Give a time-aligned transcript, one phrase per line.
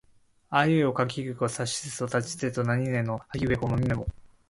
[0.49, 4.07] あいうえおかきくけこさしすせそたちつてとなにぬねのはひふへほまみむめも